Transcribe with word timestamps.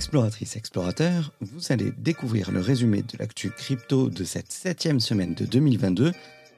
Exploratrice, 0.00 0.56
explorateur, 0.56 1.30
vous 1.42 1.60
allez 1.68 1.92
découvrir 1.98 2.52
le 2.52 2.60
résumé 2.60 3.02
de 3.02 3.18
l'actu 3.18 3.50
crypto 3.50 4.08
de 4.08 4.24
cette 4.24 4.50
septième 4.50 4.98
semaine 4.98 5.34
de 5.34 5.44
2022 5.44 6.12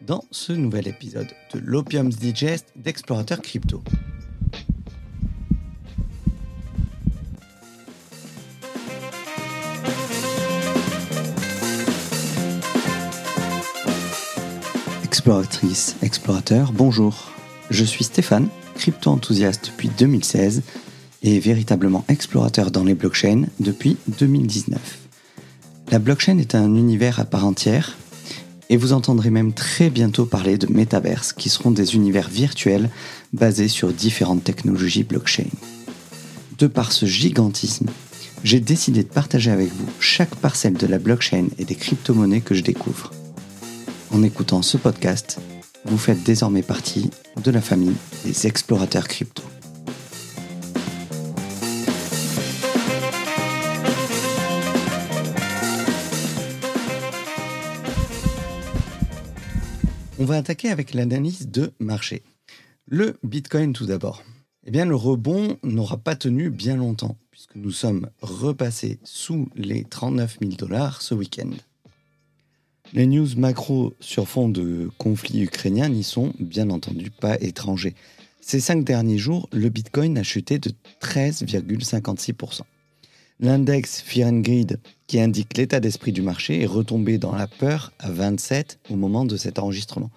dans 0.06 0.22
ce 0.30 0.52
nouvel 0.52 0.86
épisode 0.86 1.26
de 1.52 1.58
l'Opium's 1.58 2.16
Digest 2.16 2.68
d'Explorateur 2.76 3.42
Crypto. 3.42 3.82
Exploratrice, 15.02 15.96
explorateur, 16.00 16.70
bonjour. 16.70 17.32
Je 17.70 17.82
suis 17.82 18.04
Stéphane, 18.04 18.48
crypto-enthousiaste 18.76 19.66
depuis 19.66 19.88
2016 19.88 20.62
et 21.22 21.38
véritablement 21.38 22.04
explorateur 22.08 22.70
dans 22.70 22.84
les 22.84 22.94
blockchains 22.94 23.44
depuis 23.60 23.96
2019. 24.18 24.78
La 25.90 25.98
blockchain 25.98 26.38
est 26.38 26.54
un 26.54 26.74
univers 26.74 27.20
à 27.20 27.24
part 27.24 27.46
entière 27.46 27.96
et 28.70 28.76
vous 28.76 28.92
entendrez 28.92 29.30
même 29.30 29.52
très 29.52 29.90
bientôt 29.90 30.24
parler 30.24 30.56
de 30.56 30.66
métaverses 30.72 31.32
qui 31.32 31.48
seront 31.50 31.70
des 31.70 31.94
univers 31.94 32.28
virtuels 32.28 32.90
basés 33.32 33.68
sur 33.68 33.92
différentes 33.92 34.44
technologies 34.44 35.04
blockchain. 35.04 35.50
De 36.58 36.66
par 36.66 36.92
ce 36.92 37.06
gigantisme, 37.06 37.90
j'ai 38.44 38.60
décidé 38.60 39.02
de 39.02 39.08
partager 39.08 39.50
avec 39.50 39.68
vous 39.68 39.86
chaque 40.00 40.34
parcelle 40.36 40.74
de 40.74 40.86
la 40.86 40.98
blockchain 40.98 41.48
et 41.58 41.64
des 41.64 41.74
crypto-monnaies 41.74 42.40
que 42.40 42.54
je 42.54 42.62
découvre. 42.62 43.12
En 44.10 44.22
écoutant 44.22 44.62
ce 44.62 44.76
podcast, 44.76 45.38
vous 45.84 45.98
faites 45.98 46.22
désormais 46.22 46.62
partie 46.62 47.10
de 47.42 47.50
la 47.50 47.60
famille 47.60 47.94
des 48.24 48.46
explorateurs 48.46 49.08
crypto. 49.08 49.42
On 60.22 60.24
va 60.24 60.36
attaquer 60.36 60.68
avec 60.68 60.94
l'analyse 60.94 61.48
de 61.48 61.72
marché. 61.80 62.22
Le 62.86 63.18
Bitcoin 63.24 63.72
tout 63.72 63.86
d'abord. 63.86 64.22
Eh 64.64 64.70
bien, 64.70 64.84
le 64.84 64.94
rebond 64.94 65.58
n'aura 65.64 65.96
pas 65.96 66.14
tenu 66.14 66.48
bien 66.48 66.76
longtemps, 66.76 67.16
puisque 67.32 67.56
nous 67.56 67.72
sommes 67.72 68.08
repassés 68.20 69.00
sous 69.02 69.48
les 69.56 69.82
39 69.82 70.38
000 70.40 70.52
dollars 70.52 71.02
ce 71.02 71.16
week-end. 71.16 71.50
Les 72.92 73.08
news 73.08 73.30
macro 73.36 73.94
sur 73.98 74.28
fond 74.28 74.48
de 74.48 74.92
conflit 74.96 75.42
ukrainien 75.42 75.88
n'y 75.88 76.04
sont 76.04 76.32
bien 76.38 76.70
entendu 76.70 77.10
pas 77.10 77.36
étrangers. 77.40 77.96
Ces 78.40 78.60
cinq 78.60 78.84
derniers 78.84 79.18
jours, 79.18 79.48
le 79.50 79.70
Bitcoin 79.70 80.16
a 80.18 80.22
chuté 80.22 80.60
de 80.60 80.70
13,56%. 81.00 82.60
L'index 83.40 84.00
Fear 84.00 84.30
qui 85.12 85.20
indique 85.20 85.58
l'état 85.58 85.78
d'esprit 85.78 86.10
du 86.10 86.22
marché, 86.22 86.62
est 86.62 86.66
retombé 86.66 87.18
dans 87.18 87.34
la 87.34 87.46
peur 87.46 87.92
à 87.98 88.10
27 88.10 88.78
au 88.88 88.96
moment 88.96 89.26
de 89.26 89.36
cet 89.36 89.58
enregistrement. 89.58 90.10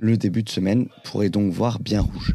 Le 0.00 0.16
début 0.16 0.42
de 0.42 0.48
semaine 0.48 0.88
pourrait 1.04 1.28
donc 1.28 1.52
voir 1.52 1.78
bien 1.78 2.00
rouge. 2.00 2.34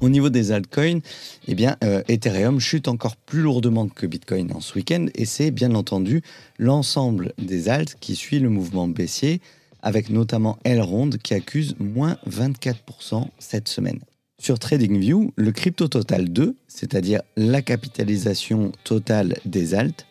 Au 0.00 0.08
niveau 0.08 0.30
des 0.30 0.50
altcoins, 0.50 1.00
eh 1.48 1.54
bien, 1.54 1.76
euh, 1.84 2.02
Ethereum 2.08 2.60
chute 2.60 2.88
encore 2.88 3.16
plus 3.16 3.42
lourdement 3.42 3.88
que 3.88 4.06
Bitcoin 4.06 4.50
en 4.54 4.60
ce 4.60 4.74
week-end 4.76 5.04
et 5.14 5.26
c'est 5.26 5.50
bien 5.50 5.74
entendu 5.74 6.22
l'ensemble 6.58 7.34
des 7.36 7.68
alts 7.68 7.94
qui 8.00 8.16
suit 8.16 8.38
le 8.38 8.48
mouvement 8.48 8.88
baissier, 8.88 9.42
avec 9.82 10.08
notamment 10.08 10.58
Elrond 10.64 11.10
qui 11.10 11.34
accuse 11.34 11.76
moins 11.78 12.16
24% 12.26 13.26
cette 13.38 13.68
semaine. 13.68 14.00
Sur 14.38 14.58
TradingView, 14.58 15.34
le 15.36 15.52
crypto 15.52 15.88
total 15.88 16.30
2, 16.30 16.56
c'est-à-dire 16.68 17.20
la 17.36 17.60
capitalisation 17.60 18.72
totale 18.82 19.36
des 19.44 19.74
alts, 19.74 20.06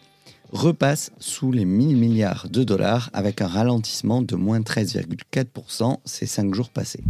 repasse 0.52 1.12
sous 1.20 1.52
les 1.52 1.66
1000 1.66 1.98
milliards 1.98 2.48
de 2.50 2.64
dollars 2.64 3.10
avec 3.14 3.42
un 3.42 3.48
ralentissement 3.48 4.22
de 4.22 4.36
moins 4.36 4.60
13,4% 4.62 5.98
ces 6.06 6.26
5 6.26 6.54
jours 6.54 6.70
passés. 6.70 7.04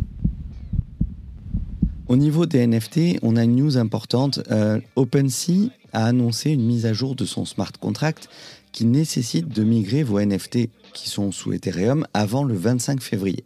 Au 2.07 2.17
niveau 2.17 2.45
des 2.45 2.67
NFT, 2.67 3.19
on 3.21 3.37
a 3.37 3.43
une 3.43 3.55
news 3.55 3.77
importante. 3.77 4.41
Euh, 4.51 4.79
OpenSea 4.95 5.69
a 5.93 6.05
annoncé 6.05 6.51
une 6.51 6.65
mise 6.65 6.85
à 6.85 6.93
jour 6.93 7.15
de 7.15 7.25
son 7.25 7.45
smart 7.45 7.71
contract 7.79 8.27
qui 8.71 8.85
nécessite 8.85 9.47
de 9.47 9.63
migrer 9.63 10.03
vos 10.03 10.19
NFT 10.19 10.69
qui 10.93 11.09
sont 11.09 11.31
sous 11.31 11.53
Ethereum 11.53 12.05
avant 12.13 12.43
le 12.43 12.55
25 12.55 13.01
février. 13.01 13.45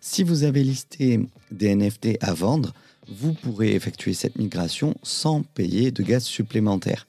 Si 0.00 0.22
vous 0.22 0.44
avez 0.44 0.62
listé 0.62 1.20
des 1.50 1.74
NFT 1.74 2.18
à 2.20 2.32
vendre, 2.32 2.74
vous 3.08 3.32
pourrez 3.32 3.74
effectuer 3.74 4.14
cette 4.14 4.36
migration 4.36 4.94
sans 5.02 5.42
payer 5.42 5.90
de 5.90 6.02
gaz 6.02 6.24
supplémentaire. 6.24 7.06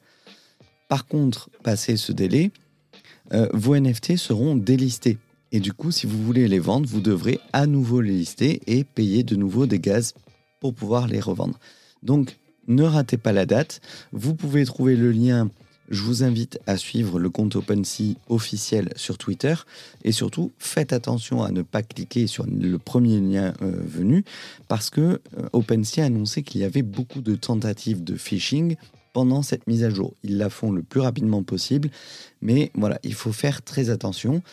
Par 0.87 1.05
contre, 1.05 1.49
passé 1.63 1.97
ce 1.97 2.11
délai, 2.11 2.51
euh, 3.33 3.47
vos 3.53 3.75
NFT 3.75 4.17
seront 4.17 4.55
délistés. 4.55 5.17
Et 5.51 5.59
du 5.59 5.73
coup, 5.73 5.91
si 5.91 6.07
vous 6.07 6.21
voulez 6.23 6.47
les 6.47 6.59
vendre, 6.59 6.87
vous 6.87 7.01
devrez 7.01 7.39
à 7.53 7.67
nouveau 7.67 8.01
les 8.01 8.13
lister 8.13 8.61
et 8.67 8.83
payer 8.83 9.23
de 9.23 9.35
nouveau 9.35 9.65
des 9.65 9.79
gaz 9.79 10.13
pour 10.59 10.73
pouvoir 10.73 11.07
les 11.07 11.19
revendre. 11.19 11.59
Donc, 12.03 12.37
ne 12.67 12.83
ratez 12.83 13.17
pas 13.17 13.31
la 13.31 13.45
date. 13.45 13.81
Vous 14.11 14.35
pouvez 14.35 14.65
trouver 14.65 14.95
le 14.95 15.11
lien 15.11 15.49
je 15.89 16.03
vous 16.03 16.23
invite 16.23 16.59
à 16.67 16.77
suivre 16.77 17.19
le 17.19 17.29
compte 17.29 17.55
OpenSea 17.55 18.15
officiel 18.27 18.89
sur 18.95 19.17
Twitter 19.17 19.55
et 20.03 20.11
surtout 20.11 20.51
faites 20.57 20.93
attention 20.93 21.43
à 21.43 21.51
ne 21.51 21.61
pas 21.61 21.81
cliquer 21.81 22.27
sur 22.27 22.45
le 22.45 22.77
premier 22.77 23.19
lien 23.19 23.53
euh, 23.61 23.71
venu 23.85 24.25
parce 24.67 24.89
que 24.89 25.01
euh, 25.37 25.49
OpenSea 25.53 26.01
a 26.01 26.05
annoncé 26.05 26.43
qu'il 26.43 26.61
y 26.61 26.65
avait 26.65 26.81
beaucoup 26.81 27.21
de 27.21 27.35
tentatives 27.35 28.03
de 28.03 28.15
phishing 28.15 28.75
pendant 29.17 29.41
cette 29.41 29.65
mise 29.65 29.83
à 29.83 29.89
jour. 29.89 30.13
Ils 30.21 30.37
la 30.37 30.51
font 30.51 30.71
le 30.71 30.83
plus 30.83 30.99
rapidement 30.99 31.41
possible, 31.41 31.89
mais 32.39 32.69
voilà, 32.75 32.99
il 33.01 33.15
faut 33.15 33.31
faire 33.31 33.63
très 33.63 33.89
attention. 33.89 34.43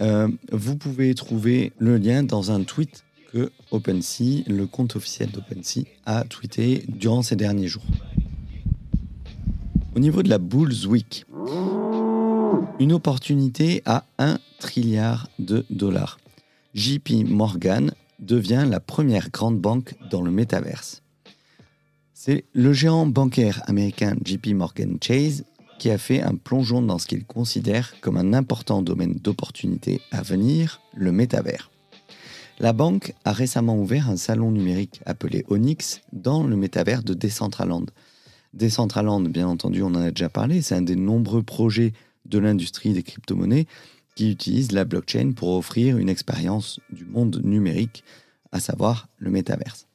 Euh, 0.00 0.26
vous 0.50 0.74
pouvez 0.74 1.14
trouver 1.14 1.74
le 1.76 1.98
lien 1.98 2.22
dans 2.22 2.50
un 2.50 2.64
tweet 2.64 3.04
que 3.30 3.52
OpenSea, 3.72 4.44
le 4.46 4.66
compte 4.66 4.96
officiel 4.96 5.30
d'OpenSea, 5.32 5.84
a 6.06 6.24
tweeté 6.24 6.86
durant 6.88 7.20
ces 7.20 7.36
derniers 7.36 7.68
jours. 7.68 7.84
Au 9.94 9.98
niveau 9.98 10.22
de 10.22 10.30
la 10.30 10.38
Bulls 10.38 10.86
Week, 10.86 11.26
une 12.80 12.94
opportunité 12.94 13.82
à 13.84 14.06
1 14.16 14.38
trilliard 14.60 15.28
de 15.38 15.66
dollars. 15.68 16.16
JP 16.72 17.26
Morgan 17.28 17.92
devient 18.18 18.64
la 18.66 18.80
première 18.80 19.28
grande 19.28 19.60
banque 19.60 19.94
dans 20.10 20.22
le 20.22 20.30
métaverse. 20.30 21.02
C'est 22.18 22.46
le 22.54 22.72
géant 22.72 23.04
bancaire 23.04 23.62
américain 23.66 24.16
JP 24.24 24.54
Morgan 24.54 24.96
Chase 25.02 25.44
qui 25.78 25.90
a 25.90 25.98
fait 25.98 26.22
un 26.22 26.34
plongeon 26.34 26.80
dans 26.80 26.98
ce 26.98 27.06
qu'il 27.06 27.26
considère 27.26 27.92
comme 28.00 28.16
un 28.16 28.32
important 28.32 28.80
domaine 28.80 29.16
d'opportunité 29.16 30.00
à 30.10 30.22
venir, 30.22 30.80
le 30.94 31.12
métavers. 31.12 31.70
La 32.58 32.72
banque 32.72 33.12
a 33.26 33.32
récemment 33.32 33.76
ouvert 33.76 34.08
un 34.08 34.16
salon 34.16 34.50
numérique 34.50 35.02
appelé 35.04 35.44
Onyx 35.48 36.00
dans 36.14 36.42
le 36.42 36.56
métavers 36.56 37.02
de 37.02 37.12
Decentraland, 37.12 37.84
Decentraland, 38.54 39.28
bien 39.28 39.46
entendu, 39.46 39.82
on 39.82 39.88
en 39.88 39.96
a 39.96 40.10
déjà 40.10 40.30
parlé, 40.30 40.62
c'est 40.62 40.74
un 40.74 40.80
des 40.80 40.96
nombreux 40.96 41.42
projets 41.42 41.92
de 42.24 42.38
l'industrie 42.38 42.94
des 42.94 43.02
crypto-monnaies 43.02 43.66
qui 44.14 44.30
utilise 44.30 44.72
la 44.72 44.86
blockchain 44.86 45.32
pour 45.36 45.50
offrir 45.50 45.98
une 45.98 46.08
expérience 46.08 46.80
du 46.90 47.04
monde 47.04 47.42
numérique, 47.44 48.04
à 48.52 48.60
savoir 48.60 49.08
le 49.18 49.30
métaverse. 49.30 49.86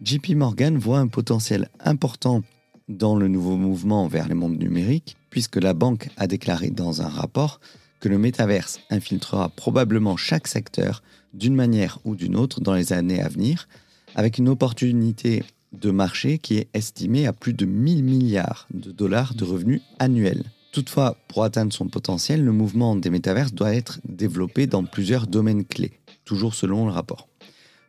JP 0.00 0.36
Morgan 0.36 0.78
voit 0.78 1.00
un 1.00 1.08
potentiel 1.08 1.68
important 1.80 2.42
dans 2.88 3.16
le 3.16 3.26
nouveau 3.26 3.56
mouvement 3.56 4.06
vers 4.06 4.28
les 4.28 4.34
mondes 4.34 4.58
numériques, 4.58 5.16
puisque 5.28 5.56
la 5.56 5.74
banque 5.74 6.08
a 6.16 6.28
déclaré 6.28 6.70
dans 6.70 7.02
un 7.02 7.08
rapport 7.08 7.58
que 7.98 8.08
le 8.08 8.16
métaverse 8.16 8.78
infiltrera 8.90 9.48
probablement 9.48 10.16
chaque 10.16 10.46
secteur 10.46 11.02
d'une 11.34 11.56
manière 11.56 11.98
ou 12.04 12.14
d'une 12.14 12.36
autre 12.36 12.60
dans 12.60 12.74
les 12.74 12.92
années 12.92 13.20
à 13.20 13.28
venir, 13.28 13.66
avec 14.14 14.38
une 14.38 14.48
opportunité 14.48 15.42
de 15.72 15.90
marché 15.90 16.38
qui 16.38 16.58
est 16.58 16.68
estimé 16.74 17.26
à 17.26 17.32
plus 17.32 17.52
de 17.52 17.66
1000 17.66 18.04
milliards 18.04 18.68
de 18.72 18.92
dollars 18.92 19.34
de 19.34 19.44
revenus 19.44 19.82
annuels. 19.98 20.44
Toutefois, 20.70 21.16
pour 21.26 21.42
atteindre 21.42 21.72
son 21.72 21.88
potentiel, 21.88 22.44
le 22.44 22.52
mouvement 22.52 22.94
des 22.94 23.10
métaverses 23.10 23.52
doit 23.52 23.74
être 23.74 23.98
développé 24.08 24.68
dans 24.68 24.84
plusieurs 24.84 25.26
domaines 25.26 25.64
clés, 25.64 25.98
toujours 26.24 26.54
selon 26.54 26.86
le 26.86 26.92
rapport. 26.92 27.28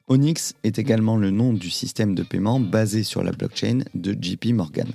Onyx 0.10 0.56
est 0.64 0.80
également 0.80 1.18
le 1.18 1.30
nom 1.30 1.54
du 1.54 1.70
système 1.70 2.16
de 2.16 2.24
paiement 2.24 2.60
basé 2.60 3.04
sur 3.04 3.24
la 3.24 3.32
blockchain 3.32 3.82
de 3.94 4.18
JP 4.20 4.48
Morgan. 4.54 4.88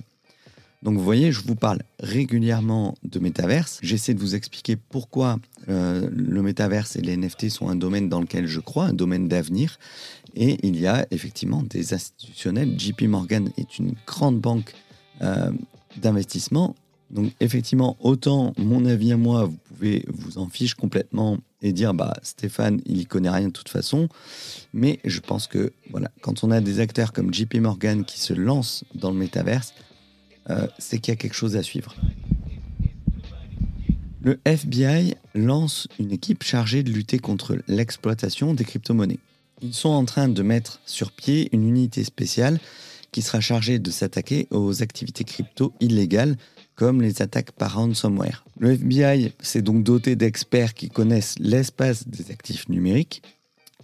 Donc 0.82 0.98
vous 0.98 1.04
voyez, 1.04 1.32
je 1.32 1.40
vous 1.40 1.54
parle 1.54 1.78
régulièrement 2.00 2.94
de 3.04 3.18
métaverse. 3.18 3.78
J'essaie 3.82 4.12
de 4.12 4.20
vous 4.20 4.34
expliquer 4.34 4.76
pourquoi 4.76 5.38
euh, 5.68 6.06
le 6.12 6.42
métaverse 6.42 6.96
et 6.96 7.00
les 7.00 7.16
NFT 7.16 7.48
sont 7.48 7.68
un 7.68 7.76
domaine 7.76 8.10
dans 8.10 8.20
lequel 8.20 8.46
je 8.46 8.60
crois, 8.60 8.86
un 8.86 8.92
domaine 8.92 9.28
d'avenir. 9.28 9.78
Et 10.34 10.58
il 10.66 10.78
y 10.78 10.86
a 10.86 11.06
effectivement 11.10 11.62
des 11.62 11.94
institutionnels. 11.94 12.78
JP 12.78 13.02
Morgan 13.02 13.50
est 13.56 13.78
une 13.78 13.94
grande 14.06 14.40
banque 14.40 14.74
euh, 15.22 15.50
d'investissement. 15.96 16.74
Donc 17.10 17.32
effectivement, 17.40 17.96
autant 18.00 18.52
mon 18.58 18.84
avis 18.84 19.12
à 19.12 19.16
moi, 19.16 19.44
vous 19.44 19.58
pouvez 19.68 20.04
vous 20.08 20.38
en 20.38 20.48
fiche 20.48 20.74
complètement 20.74 21.38
et 21.64 21.72
dire 21.72 21.94
bah 21.94 22.14
Stéphane, 22.22 22.80
il 22.86 23.00
y 23.00 23.06
connaît 23.06 23.30
rien 23.30 23.48
de 23.48 23.52
toute 23.52 23.70
façon. 23.70 24.08
Mais 24.72 25.00
je 25.04 25.18
pense 25.18 25.48
que 25.48 25.72
voilà, 25.90 26.10
quand 26.20 26.44
on 26.44 26.50
a 26.50 26.60
des 26.60 26.78
acteurs 26.78 27.12
comme 27.12 27.32
JP 27.32 27.56
Morgan 27.56 28.04
qui 28.04 28.20
se 28.20 28.34
lancent 28.34 28.84
dans 28.94 29.10
le 29.10 29.16
métaverse, 29.16 29.72
euh, 30.50 30.68
c'est 30.78 30.98
qu'il 30.98 31.10
y 31.10 31.16
a 31.16 31.16
quelque 31.16 31.34
chose 31.34 31.56
à 31.56 31.62
suivre. 31.62 31.96
Le 34.20 34.38
FBI 34.44 35.16
lance 35.34 35.88
une 35.98 36.12
équipe 36.12 36.44
chargée 36.44 36.82
de 36.82 36.90
lutter 36.90 37.18
contre 37.18 37.58
l'exploitation 37.66 38.54
des 38.54 38.64
crypto-monnaies. 38.64 39.18
Ils 39.62 39.74
sont 39.74 39.90
en 39.90 40.04
train 40.04 40.28
de 40.28 40.42
mettre 40.42 40.80
sur 40.84 41.12
pied 41.12 41.48
une 41.52 41.66
unité 41.66 42.04
spéciale 42.04 42.58
qui 43.14 43.22
sera 43.22 43.40
chargée 43.40 43.78
de 43.78 43.92
s'attaquer 43.92 44.48
aux 44.50 44.82
activités 44.82 45.22
crypto 45.22 45.72
illégales 45.78 46.36
comme 46.74 47.00
les 47.00 47.22
attaques 47.22 47.52
par 47.52 47.76
ransomware. 47.76 48.44
Le 48.58 48.72
FBI 48.72 49.32
s'est 49.38 49.62
donc 49.62 49.84
doté 49.84 50.16
d'experts 50.16 50.74
qui 50.74 50.88
connaissent 50.88 51.36
l'espace 51.38 52.08
des 52.08 52.32
actifs 52.32 52.68
numériques 52.68 53.22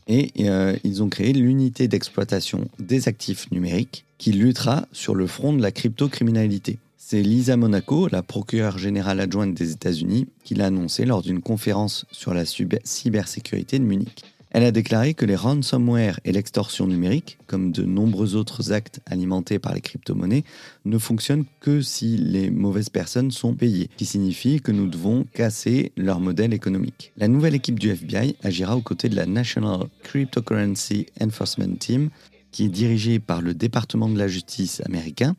et 0.08 0.32
euh, 0.40 0.76
ils 0.82 1.00
ont 1.04 1.08
créé 1.08 1.32
l'unité 1.32 1.86
d'exploitation 1.86 2.66
des 2.80 3.06
actifs 3.06 3.48
numériques 3.52 4.04
qui 4.18 4.32
luttera 4.32 4.88
sur 4.90 5.14
le 5.14 5.28
front 5.28 5.52
de 5.52 5.62
la 5.62 5.70
crypto-criminalité. 5.70 6.80
C'est 6.98 7.22
Lisa 7.22 7.56
Monaco, 7.56 8.08
la 8.08 8.24
procureure 8.24 8.78
générale 8.78 9.20
adjointe 9.20 9.54
des 9.54 9.70
États-Unis, 9.70 10.26
qui 10.42 10.56
l'a 10.56 10.66
annoncé 10.66 11.04
lors 11.04 11.22
d'une 11.22 11.40
conférence 11.40 12.04
sur 12.10 12.34
la 12.34 12.44
cybersécurité 12.44 13.78
de 13.78 13.84
Munich. 13.84 14.24
Elle 14.50 14.64
a 14.64 14.72
déclaré 14.72 15.14
que 15.14 15.24
les 15.24 15.36
ransomware 15.36 16.18
et 16.24 16.32
l'extorsion 16.32 16.86
numérique, 16.86 17.38
comme 17.46 17.70
de 17.70 17.84
nombreux 17.84 18.34
autres 18.34 18.72
actes 18.72 19.00
alimentés 19.06 19.60
par 19.60 19.74
les 19.74 19.80
crypto-monnaies, 19.80 20.44
ne 20.84 20.98
fonctionnent 20.98 21.44
que 21.60 21.80
si 21.82 22.16
les 22.16 22.50
mauvaises 22.50 22.88
personnes 22.88 23.30
sont 23.30 23.54
payées, 23.54 23.88
ce 23.92 23.96
qui 23.96 24.06
signifie 24.06 24.60
que 24.60 24.72
nous 24.72 24.88
devons 24.88 25.24
casser 25.34 25.92
leur 25.96 26.18
modèle 26.18 26.52
économique. 26.52 27.12
La 27.16 27.28
nouvelle 27.28 27.54
équipe 27.54 27.78
du 27.78 27.90
FBI 27.90 28.36
agira 28.42 28.76
aux 28.76 28.82
côtés 28.82 29.08
de 29.08 29.16
la 29.16 29.26
National 29.26 29.86
Cryptocurrency 30.02 31.06
Enforcement 31.20 31.76
Team, 31.78 32.10
qui 32.50 32.64
est 32.64 32.68
dirigée 32.68 33.20
par 33.20 33.42
le 33.42 33.54
département 33.54 34.08
de 34.08 34.18
la 34.18 34.26
justice 34.26 34.82
américain. 34.84 35.36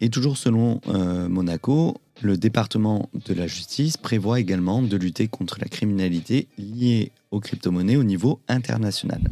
Et 0.00 0.10
toujours 0.10 0.36
selon 0.36 0.80
euh, 0.88 1.28
Monaco, 1.28 1.96
le 2.22 2.36
département 2.36 3.08
de 3.26 3.34
la 3.34 3.46
justice 3.46 3.96
prévoit 3.96 4.40
également 4.40 4.82
de 4.82 4.96
lutter 4.96 5.28
contre 5.28 5.58
la 5.60 5.68
criminalité 5.68 6.48
liée 6.58 7.12
aux 7.30 7.40
crypto-monnaies 7.40 7.96
au 7.96 8.04
niveau 8.04 8.40
international. 8.48 9.22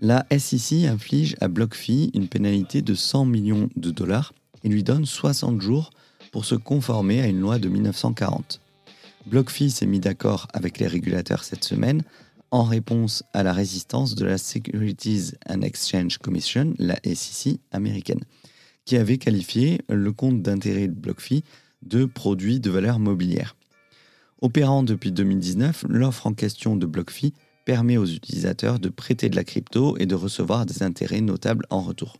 La 0.00 0.26
SEC 0.36 0.84
inflige 0.84 1.36
à 1.40 1.48
BlockFi 1.48 2.10
une 2.14 2.28
pénalité 2.28 2.82
de 2.82 2.94
100 2.94 3.24
millions 3.24 3.70
de 3.76 3.90
dollars 3.90 4.34
et 4.62 4.68
lui 4.68 4.82
donne 4.82 5.06
60 5.06 5.60
jours 5.60 5.90
pour 6.32 6.44
se 6.44 6.54
conformer 6.54 7.20
à 7.20 7.26
une 7.26 7.40
loi 7.40 7.58
de 7.58 7.68
1940. 7.68 8.60
BlockFi 9.26 9.70
s'est 9.70 9.86
mis 9.86 10.00
d'accord 10.00 10.48
avec 10.52 10.78
les 10.78 10.86
régulateurs 10.86 11.44
cette 11.44 11.64
semaine 11.64 12.02
en 12.50 12.64
réponse 12.64 13.24
à 13.32 13.42
la 13.42 13.52
résistance 13.52 14.14
de 14.14 14.24
la 14.24 14.38
Securities 14.38 15.32
and 15.48 15.62
Exchange 15.62 16.18
Commission, 16.18 16.74
la 16.78 16.96
SEC 17.04 17.58
américaine 17.72 18.20
qui 18.84 18.96
avait 18.96 19.18
qualifié 19.18 19.80
le 19.88 20.12
compte 20.12 20.42
d'intérêt 20.42 20.88
de 20.88 20.94
BlockFi 20.94 21.44
de 21.82 22.04
produit 22.04 22.60
de 22.60 22.70
valeur 22.70 22.98
mobilière. 22.98 23.56
Opérant 24.40 24.82
depuis 24.82 25.12
2019, 25.12 25.86
l'offre 25.88 26.26
en 26.26 26.34
question 26.34 26.76
de 26.76 26.86
BlockFi 26.86 27.32
permet 27.64 27.96
aux 27.96 28.06
utilisateurs 28.06 28.78
de 28.78 28.88
prêter 28.88 29.28
de 29.28 29.36
la 29.36 29.44
crypto 29.44 29.96
et 29.98 30.06
de 30.06 30.14
recevoir 30.14 30.66
des 30.66 30.82
intérêts 30.82 31.20
notables 31.20 31.66
en 31.70 31.80
retour. 31.80 32.18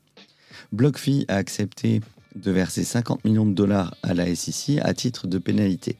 BlockFi 0.72 1.26
a 1.28 1.36
accepté 1.36 2.00
de 2.34 2.50
verser 2.50 2.84
50 2.84 3.24
millions 3.24 3.46
de 3.46 3.52
dollars 3.52 3.94
à 4.02 4.14
la 4.14 4.34
SEC 4.34 4.78
à 4.82 4.94
titre 4.94 5.26
de 5.26 5.38
pénalité. 5.38 5.96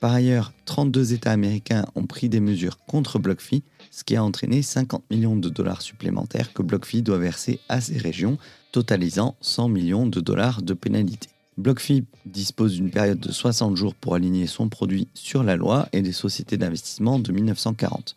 Par 0.00 0.14
ailleurs, 0.14 0.54
32 0.64 1.12
États 1.12 1.32
américains 1.32 1.84
ont 1.94 2.06
pris 2.06 2.30
des 2.30 2.40
mesures 2.40 2.78
contre 2.86 3.18
BlockFi, 3.18 3.62
ce 3.90 4.02
qui 4.02 4.16
a 4.16 4.24
entraîné 4.24 4.62
50 4.62 5.04
millions 5.10 5.36
de 5.36 5.50
dollars 5.50 5.82
supplémentaires 5.82 6.54
que 6.54 6.62
BlockFi 6.62 7.02
doit 7.02 7.18
verser 7.18 7.60
à 7.68 7.82
ces 7.82 7.98
régions, 7.98 8.38
totalisant 8.72 9.36
100 9.40 9.68
millions 9.68 10.06
de 10.06 10.20
dollars 10.20 10.62
de 10.62 10.74
pénalité. 10.74 11.28
BlockFi 11.58 12.04
dispose 12.24 12.74
d'une 12.74 12.90
période 12.90 13.20
de 13.20 13.32
60 13.32 13.76
jours 13.76 13.94
pour 13.94 14.14
aligner 14.14 14.46
son 14.46 14.68
produit 14.68 15.08
sur 15.14 15.42
la 15.42 15.56
loi 15.56 15.88
et 15.92 16.00
les 16.00 16.12
sociétés 16.12 16.56
d'investissement 16.56 17.18
de 17.18 17.32
1940. 17.32 18.16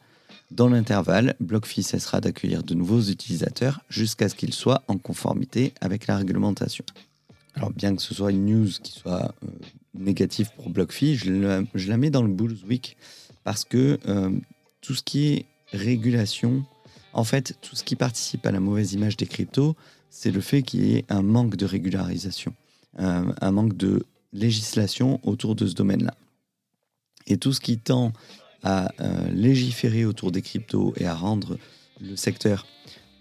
Dans 0.51 0.69
l'intervalle, 0.69 1.35
BlockFi 1.39 1.83
cessera 1.83 2.21
d'accueillir 2.21 2.63
de 2.63 2.75
nouveaux 2.75 3.01
utilisateurs 3.01 3.81
jusqu'à 3.89 4.29
ce 4.29 4.35
qu'ils 4.35 4.53
soient 4.53 4.83
en 4.87 4.97
conformité 4.97 5.73
avec 5.81 6.07
la 6.07 6.17
réglementation. 6.17 6.85
Alors 7.55 7.71
bien 7.71 7.95
que 7.95 8.01
ce 8.01 8.13
soit 8.13 8.31
une 8.31 8.45
news 8.45 8.69
qui 8.81 8.91
soit 8.91 9.33
euh, 9.43 9.47
négative 9.93 10.49
pour 10.55 10.69
BlockFi, 10.69 11.15
je 11.15 11.31
la, 11.87 11.97
mets 11.97 12.09
dans 12.09 12.23
le 12.23 12.31
Bulls 12.31 12.57
Week 12.67 12.97
parce 13.43 13.63
que 13.65 13.99
euh, 14.07 14.29
tout 14.81 14.95
ce 14.95 15.03
qui 15.03 15.27
est 15.27 15.45
régulation, 15.71 16.63
en 17.13 17.23
fait, 17.23 17.57
tout 17.61 17.75
ce 17.75 17.83
qui 17.83 17.95
participe 17.95 18.45
à 18.45 18.51
la 18.51 18.59
mauvaise 18.59 18.93
image 18.93 19.17
des 19.17 19.25
cryptos, 19.25 19.75
c'est 20.09 20.31
le 20.31 20.41
fait 20.41 20.61
qu'il 20.61 20.85
y 20.85 20.95
ait 20.95 21.05
un 21.09 21.21
manque 21.21 21.55
de 21.55 21.65
régularisation, 21.65 22.53
euh, 22.99 23.31
un 23.39 23.51
manque 23.51 23.75
de 23.77 24.05
législation 24.31 25.19
autour 25.23 25.55
de 25.55 25.67
ce 25.67 25.73
domaine-là. 25.73 26.15
Et 27.27 27.37
tout 27.37 27.53
ce 27.53 27.61
qui 27.61 27.77
tend 27.77 28.13
à 28.63 28.89
légiférer 29.29 30.05
autour 30.05 30.31
des 30.31 30.41
cryptos 30.41 30.93
et 30.95 31.05
à 31.05 31.13
rendre 31.13 31.57
le 31.99 32.15
secteur 32.15 32.65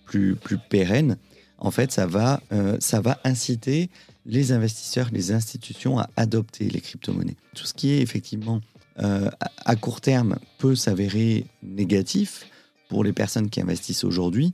plus, 0.05 0.37
plus 0.37 0.57
pérenne, 0.57 1.17
en 1.59 1.73
fait, 1.73 1.91
ça 1.91 2.07
va, 2.07 2.41
ça 2.79 3.01
va 3.01 3.19
inciter 3.25 3.91
les 4.25 4.53
investisseurs, 4.53 5.09
les 5.13 5.33
institutions 5.33 5.99
à 5.99 6.09
adopter 6.17 6.69
les 6.69 6.81
crypto-monnaies. 6.81 7.37
Tout 7.55 7.67
ce 7.67 7.75
qui 7.75 7.91
est 7.91 8.01
effectivement 8.01 8.61
euh, 8.99 9.31
à 9.65 9.77
court 9.77 10.01
terme 10.01 10.39
peut 10.59 10.75
s'avérer 10.75 11.47
négatif 11.63 12.47
pour 12.93 13.05
les 13.05 13.15
personnes 13.15 13.49
qui 13.49 13.63
investissent 13.63 14.05
aujourd'hui. 14.05 14.53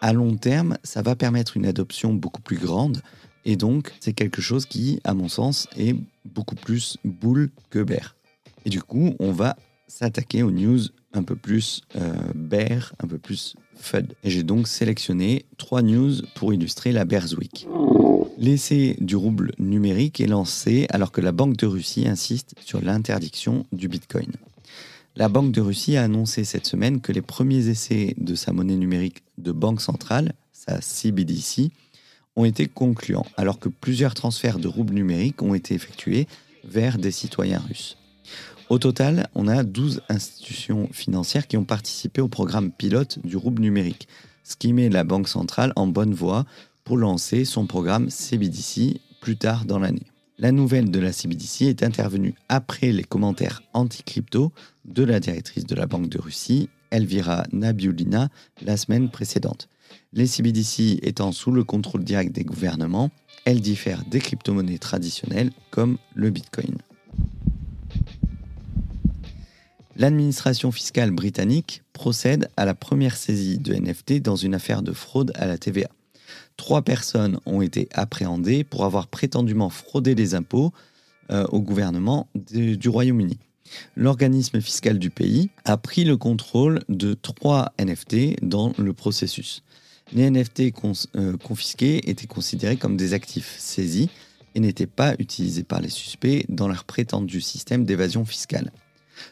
À 0.00 0.12
long 0.12 0.36
terme, 0.36 0.78
ça 0.84 1.02
va 1.02 1.16
permettre 1.16 1.56
une 1.56 1.66
adoption 1.66 2.14
beaucoup 2.14 2.40
plus 2.40 2.56
grande 2.56 3.02
et 3.44 3.56
donc 3.56 3.92
c'est 3.98 4.12
quelque 4.12 4.40
chose 4.40 4.64
qui, 4.64 5.00
à 5.02 5.12
mon 5.12 5.28
sens, 5.28 5.66
est 5.76 5.96
beaucoup 6.24 6.54
plus 6.54 6.98
boule 7.04 7.50
que 7.70 7.82
bear. 7.82 8.14
Et 8.64 8.70
du 8.70 8.80
coup, 8.80 9.16
on 9.18 9.32
va 9.32 9.56
s'attaquer 9.88 10.44
aux 10.44 10.52
news 10.52 10.82
un 11.14 11.24
peu 11.24 11.34
plus 11.34 11.82
euh, 11.96 12.14
bear, 12.36 12.94
un 13.02 13.08
peu 13.08 13.18
plus 13.18 13.56
FUD. 13.74 14.14
Et 14.22 14.30
j'ai 14.30 14.44
donc 14.44 14.68
sélectionné 14.68 15.44
trois 15.58 15.82
news 15.82 16.12
pour 16.36 16.54
illustrer 16.54 16.92
la 16.92 17.04
Bears 17.04 17.36
Week. 17.36 17.66
L'essai 18.38 18.96
du 19.00 19.16
rouble 19.16 19.50
numérique 19.58 20.20
est 20.20 20.28
lancé 20.28 20.86
alors 20.90 21.10
que 21.10 21.20
la 21.20 21.32
Banque 21.32 21.56
de 21.56 21.66
Russie 21.66 22.06
insiste 22.06 22.54
sur 22.64 22.80
l'interdiction 22.80 23.66
du 23.72 23.88
Bitcoin. 23.88 24.30
La 25.16 25.28
Banque 25.28 25.52
de 25.52 25.60
Russie 25.60 25.96
a 25.96 26.02
annoncé 26.02 26.42
cette 26.42 26.66
semaine 26.66 27.00
que 27.00 27.12
les 27.12 27.22
premiers 27.22 27.68
essais 27.68 28.16
de 28.18 28.34
sa 28.34 28.52
monnaie 28.52 28.74
numérique 28.74 29.22
de 29.38 29.52
banque 29.52 29.80
centrale, 29.80 30.32
sa 30.52 30.80
CBDC, 30.80 31.70
ont 32.34 32.44
été 32.44 32.66
concluants, 32.66 33.26
alors 33.36 33.60
que 33.60 33.68
plusieurs 33.68 34.14
transferts 34.14 34.58
de 34.58 34.66
roubles 34.66 34.94
numériques 34.94 35.40
ont 35.40 35.54
été 35.54 35.72
effectués 35.72 36.26
vers 36.64 36.98
des 36.98 37.12
citoyens 37.12 37.62
russes. 37.68 37.96
Au 38.70 38.80
total, 38.80 39.28
on 39.36 39.46
a 39.46 39.62
12 39.62 40.02
institutions 40.08 40.88
financières 40.90 41.46
qui 41.46 41.56
ont 41.56 41.64
participé 41.64 42.20
au 42.20 42.28
programme 42.28 42.72
pilote 42.72 43.20
du 43.24 43.36
rouble 43.36 43.62
numérique, 43.62 44.08
ce 44.42 44.56
qui 44.56 44.72
met 44.72 44.88
la 44.88 45.04
Banque 45.04 45.28
centrale 45.28 45.72
en 45.76 45.86
bonne 45.86 46.14
voie 46.14 46.44
pour 46.82 46.96
lancer 46.96 47.44
son 47.44 47.66
programme 47.66 48.10
CBDC 48.10 49.00
plus 49.20 49.36
tard 49.36 49.64
dans 49.64 49.78
l'année. 49.78 50.06
La 50.36 50.50
nouvelle 50.50 50.90
de 50.90 50.98
la 50.98 51.12
CBDC 51.12 51.62
est 51.62 51.84
intervenue 51.84 52.34
après 52.48 52.90
les 52.90 53.04
commentaires 53.04 53.62
anti-crypto 53.72 54.52
de 54.84 55.04
la 55.04 55.20
directrice 55.20 55.64
de 55.64 55.76
la 55.76 55.86
Banque 55.86 56.08
de 56.08 56.20
Russie, 56.20 56.68
Elvira 56.90 57.44
Nabiulina, 57.52 58.30
la 58.60 58.76
semaine 58.76 59.10
précédente. 59.10 59.68
Les 60.12 60.26
CBDC 60.26 60.98
étant 61.02 61.30
sous 61.30 61.52
le 61.52 61.62
contrôle 61.62 62.02
direct 62.02 62.34
des 62.34 62.42
gouvernements, 62.42 63.10
elles 63.44 63.60
diffèrent 63.60 64.04
des 64.06 64.18
crypto-monnaies 64.18 64.78
traditionnelles 64.78 65.52
comme 65.70 65.98
le 66.16 66.30
Bitcoin. 66.30 66.78
L'administration 69.96 70.72
fiscale 70.72 71.12
britannique 71.12 71.84
procède 71.92 72.48
à 72.56 72.64
la 72.64 72.74
première 72.74 73.16
saisie 73.16 73.58
de 73.58 73.72
NFT 73.72 74.20
dans 74.20 74.34
une 74.34 74.56
affaire 74.56 74.82
de 74.82 74.92
fraude 74.92 75.30
à 75.36 75.46
la 75.46 75.58
TVA. 75.58 75.88
Trois 76.56 76.82
personnes 76.82 77.38
ont 77.46 77.62
été 77.62 77.88
appréhendées 77.92 78.64
pour 78.64 78.84
avoir 78.84 79.06
prétendument 79.06 79.70
fraudé 79.70 80.14
les 80.14 80.34
impôts 80.34 80.72
euh, 81.30 81.46
au 81.50 81.60
gouvernement 81.60 82.28
du 82.34 82.88
Royaume-Uni. 82.88 83.38
L'organisme 83.96 84.60
fiscal 84.60 84.98
du 84.98 85.10
pays 85.10 85.50
a 85.64 85.76
pris 85.76 86.04
le 86.04 86.16
contrôle 86.16 86.80
de 86.88 87.14
trois 87.14 87.72
NFT 87.78 88.42
dans 88.42 88.72
le 88.78 88.92
processus. 88.92 89.62
Les 90.12 90.30
NFT 90.30 90.72
euh, 91.16 91.36
confisqués 91.38 92.10
étaient 92.10 92.26
considérés 92.26 92.76
comme 92.76 92.96
des 92.96 93.14
actifs 93.14 93.56
saisis 93.58 94.10
et 94.54 94.60
n'étaient 94.60 94.86
pas 94.86 95.14
utilisés 95.18 95.64
par 95.64 95.80
les 95.80 95.88
suspects 95.88 96.44
dans 96.48 96.68
leur 96.68 96.84
prétendu 96.84 97.40
système 97.40 97.84
d'évasion 97.84 98.24
fiscale. 98.24 98.70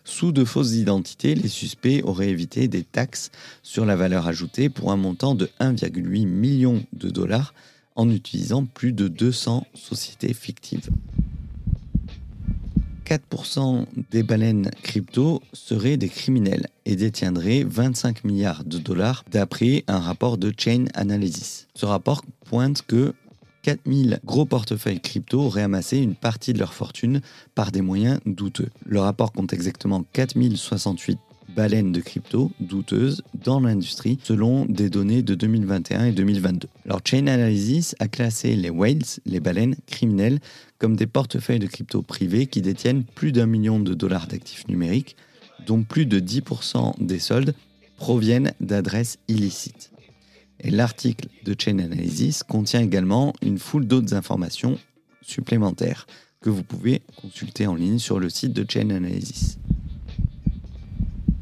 Sous 0.05 0.33
de 0.33 0.45
fausses 0.45 0.73
identités, 0.73 1.35
les 1.35 1.49
suspects 1.49 2.03
auraient 2.05 2.31
évité 2.31 2.69
des 2.69 2.85
taxes 2.85 3.31
sur 3.63 3.85
la 3.85 3.97
valeur 3.97 4.27
ajoutée 4.27 4.69
pour 4.69 4.93
un 4.93 4.97
montant 4.97 5.35
de 5.35 5.51
1,8 5.61 6.27
million 6.27 6.85
de 6.93 7.11
dollars 7.11 7.55
en 7.97 8.09
utilisant 8.11 8.65
plus 8.65 8.93
de 8.93 9.09
200 9.09 9.67
sociétés 9.75 10.35
fictives. 10.35 10.91
4% 13.05 13.87
des 14.11 14.23
baleines 14.23 14.71
crypto 14.83 15.43
seraient 15.53 15.99
des 15.99 16.09
criminels 16.09 16.69
et 16.87 16.97
détiendraient 16.97 17.65
25 17.65 18.25
milliards 18.25 18.65
de 18.65 18.79
dollars 18.79 19.25
d'après 19.31 19.85
un 19.87 19.99
rapport 19.99 20.39
de 20.39 20.53
Chain 20.57 20.87
Analysis. 20.95 21.67
Ce 21.75 21.85
rapport 21.85 22.23
pointe 22.47 22.83
que 22.83 23.13
4000 23.63 24.21
gros 24.25 24.45
portefeuilles 24.45 25.01
crypto 25.01 25.41
auraient 25.41 25.63
amassé 25.63 25.99
une 25.99 26.15
partie 26.15 26.53
de 26.53 26.59
leur 26.59 26.75
fortune 26.75 27.21
par 27.55 27.73
des 27.73 27.81
moyens 27.81 28.21
douteux. 28.27 28.69
Le 28.85 29.01
rapport 29.01 29.33
compte 29.33 29.53
exactement 29.53 30.05
4068 30.13 31.19
baleines 31.55 31.93
de 31.93 32.01
crypto 32.01 32.51
douteuses 32.61 33.23
dans 33.35 33.61
l'industrie 33.61 34.19
selon 34.23 34.65
des 34.65 34.89
données 34.89 35.23
de 35.23 35.35
2021 35.35 36.07
et 36.07 36.13
2022. 36.13 36.69
Alors 36.87 37.01
Chain 37.05 37.27
Analysis 37.27 37.95
a 37.99 38.09
classé 38.09 38.57
les 38.57 38.71
whales, 38.71 39.03
les 39.27 39.41
baleines 39.41 39.77
criminelles, 39.87 40.41
comme 40.79 40.97
des 40.97 41.07
portefeuilles 41.07 41.59
de 41.59 41.67
crypto 41.67 42.03
privés 42.03 42.47
qui 42.47 42.63
détiennent 42.63 43.05
plus 43.05 43.33
d'un 43.33 43.47
million 43.47 43.81
de 43.81 43.95
dollars 43.95 44.27
d'actifs 44.27 44.67
numériques, 44.69 45.17
dont 45.67 45.83
plus 45.83 46.07
de 46.07 46.19
10% 46.19 47.05
des 47.05 47.19
soldes 47.19 47.55
proviennent 47.97 48.53
d'adresses 48.61 49.19
illicites. 49.29 49.92
Et 50.63 50.71
l'article 50.71 51.29
de 51.45 51.55
Chain 51.59 51.79
Analysis 51.79 52.43
contient 52.45 52.81
également 52.81 53.33
une 53.43 53.59
foule 53.59 53.87
d'autres 53.87 54.15
informations 54.15 54.79
supplémentaires 55.21 56.07
que 56.41 56.51
vous 56.51 56.63
pouvez 56.63 57.03
consulter 57.17 57.67
en 57.67 57.75
ligne 57.75 57.99
sur 57.99 58.19
le 58.19 58.29
site 58.29 58.53
de 58.53 58.65
Chain 58.69 58.91
Analysis. 58.91 59.59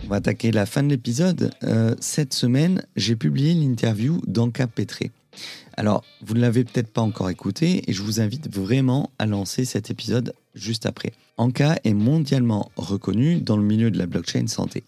On 0.05 0.09
va 0.09 0.17
attaquer 0.17 0.51
la 0.51 0.67
fin 0.67 0.83
de 0.83 0.89
l'épisode. 0.89 1.53
Euh, 1.65 1.95
cette 2.01 2.35
semaine, 2.35 2.85
j'ai 2.97 3.17
publié 3.17 3.55
l'interview 3.55 4.21
d'Anka 4.27 4.67
Petré. 4.67 5.11
Alors, 5.77 6.03
vous 6.23 6.35
ne 6.35 6.41
l'avez 6.41 6.65
peut-être 6.65 6.93
pas 6.93 7.01
encore 7.01 7.31
écouté 7.31 7.89
et 7.89 7.93
je 7.93 8.03
vous 8.03 8.21
invite 8.21 8.53
vraiment 8.53 9.11
à 9.19 9.27
lancer 9.27 9.65
cet 9.65 9.91
épisode 9.91 10.35
juste 10.55 10.87
après. 10.87 11.13
Anka 11.37 11.79
est 11.85 11.95
mondialement 11.95 12.71
reconnue 12.77 13.41
dans 13.41 13.57
le 13.57 13.63
milieu 13.63 13.91
de 13.91 13.99
la 13.99 14.07
blockchain 14.07 14.47
santé. 14.47 14.83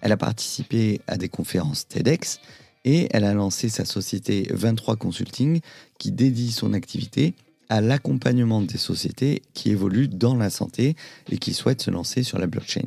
Elle 0.00 0.12
a 0.12 0.16
participé 0.16 1.00
à 1.06 1.16
des 1.16 1.28
conférences 1.28 1.88
TEDx 1.88 2.40
et 2.84 3.08
elle 3.10 3.24
a 3.24 3.34
lancé 3.34 3.68
sa 3.68 3.84
société 3.84 4.48
23 4.50 4.96
Consulting 4.96 5.60
qui 5.98 6.12
dédie 6.12 6.52
son 6.52 6.72
activité 6.72 7.34
à 7.68 7.80
l'accompagnement 7.80 8.60
des 8.60 8.78
sociétés 8.78 9.42
qui 9.54 9.70
évoluent 9.70 10.08
dans 10.08 10.34
la 10.34 10.50
santé 10.50 10.96
et 11.30 11.38
qui 11.38 11.54
souhaitent 11.54 11.82
se 11.82 11.90
lancer 11.90 12.22
sur 12.22 12.38
la 12.38 12.46
blockchain. 12.46 12.86